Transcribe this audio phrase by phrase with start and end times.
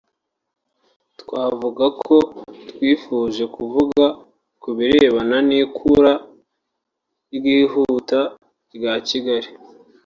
[1.21, 2.15] twavuga ko
[2.69, 4.03] twifuje kuvuga
[4.61, 6.13] ku birebana n’ikura
[7.35, 8.19] ryihuta
[8.75, 9.49] rya Kigali